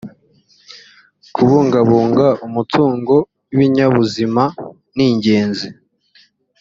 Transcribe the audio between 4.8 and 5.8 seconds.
ningenzi